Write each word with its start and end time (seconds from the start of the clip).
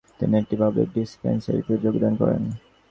তিনি 0.19 0.33
একটি 0.41 0.55
পাবলিক 0.61 0.87
ডিসপেনশারীতে 0.95 1.73
যোগদান 1.83 2.13
করেন। 2.21 2.41